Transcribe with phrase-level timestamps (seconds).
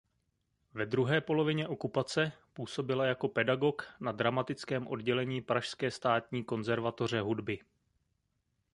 [0.73, 7.59] Ve druhé polovině okupace působila jako pedagog na dramatickém oddělení pražské Státní konzervatoře hudby.